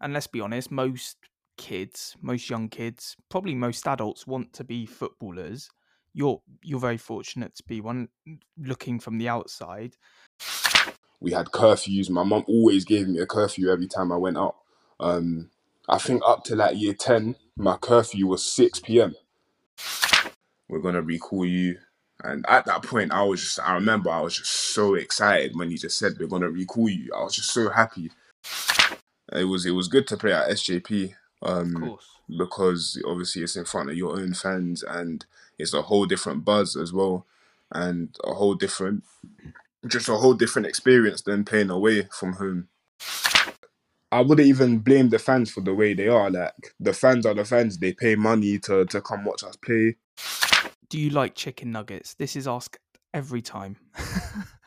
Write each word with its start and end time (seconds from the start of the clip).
And 0.00 0.12
let's 0.12 0.26
be 0.26 0.40
honest, 0.40 0.70
most 0.70 1.16
kids, 1.56 2.16
most 2.22 2.48
young 2.48 2.68
kids, 2.68 3.16
probably 3.28 3.54
most 3.54 3.86
adults 3.86 4.26
want 4.26 4.52
to 4.54 4.64
be 4.64 4.86
footballers. 4.86 5.70
You're 6.14 6.40
you're 6.62 6.80
very 6.80 6.96
fortunate 6.96 7.54
to 7.56 7.62
be 7.64 7.80
one. 7.80 8.08
Looking 8.58 8.98
from 8.98 9.18
the 9.18 9.28
outside, 9.28 9.96
we 11.20 11.32
had 11.32 11.46
curfews. 11.46 12.10
My 12.10 12.22
mum 12.22 12.44
always 12.48 12.84
gave 12.84 13.08
me 13.08 13.18
a 13.18 13.26
curfew 13.26 13.70
every 13.70 13.86
time 13.86 14.12
I 14.12 14.16
went 14.16 14.38
out. 14.38 14.56
Um, 15.00 15.50
I 15.88 15.98
think 15.98 16.22
up 16.26 16.44
to 16.44 16.56
like 16.56 16.76
year 16.76 16.94
10, 16.94 17.36
my 17.56 17.76
curfew 17.76 18.26
was 18.26 18.44
6 18.44 18.80
p.m. 18.80 19.14
We're 20.68 20.80
going 20.80 20.94
to 20.94 21.02
recall 21.02 21.44
you. 21.44 21.78
And 22.22 22.44
at 22.48 22.66
that 22.66 22.82
point, 22.82 23.12
I 23.12 23.22
was 23.22 23.40
just, 23.40 23.60
I 23.60 23.74
remember 23.74 24.10
I 24.10 24.20
was 24.20 24.36
just 24.36 24.52
so 24.74 24.94
excited 24.94 25.56
when 25.56 25.70
you 25.70 25.78
just 25.78 25.98
said 25.98 26.14
we're 26.18 26.26
going 26.26 26.42
to 26.42 26.50
recall 26.50 26.88
you. 26.88 27.12
I 27.16 27.22
was 27.22 27.36
just 27.36 27.52
so 27.52 27.70
happy. 27.70 28.10
It 29.32 29.44
was, 29.44 29.66
it 29.66 29.72
was 29.72 29.88
good 29.88 30.06
to 30.08 30.16
play 30.16 30.32
at 30.32 30.48
SJP. 30.48 31.14
Um, 31.42 31.98
because 32.36 33.00
obviously 33.06 33.42
it's 33.42 33.56
in 33.56 33.64
front 33.64 33.90
of 33.90 33.96
your 33.96 34.18
own 34.18 34.34
fans 34.34 34.82
and 34.82 35.24
it's 35.58 35.72
a 35.72 35.82
whole 35.82 36.04
different 36.04 36.44
buzz 36.44 36.76
as 36.76 36.92
well 36.92 37.26
and 37.72 38.16
a 38.24 38.34
whole 38.34 38.54
different 38.54 39.04
just 39.86 40.08
a 40.08 40.16
whole 40.16 40.34
different 40.34 40.66
experience 40.66 41.22
than 41.22 41.44
playing 41.44 41.70
away 41.70 42.08
from 42.10 42.34
home. 42.34 42.68
I 44.10 44.22
wouldn't 44.22 44.48
even 44.48 44.78
blame 44.78 45.10
the 45.10 45.18
fans 45.18 45.50
for 45.50 45.60
the 45.60 45.74
way 45.74 45.94
they 45.94 46.08
are. 46.08 46.30
Like 46.30 46.74
the 46.80 46.92
fans 46.92 47.26
are 47.26 47.34
the 47.34 47.44
fans; 47.44 47.78
they 47.78 47.92
pay 47.92 48.16
money 48.16 48.58
to 48.60 48.86
to 48.86 49.00
come 49.00 49.24
watch 49.24 49.44
us 49.44 49.56
play. 49.56 49.96
Do 50.88 50.98
you 50.98 51.10
like 51.10 51.34
chicken 51.34 51.70
nuggets? 51.70 52.14
This 52.14 52.34
is 52.34 52.48
asked 52.48 52.78
every 53.12 53.42
time. 53.42 53.76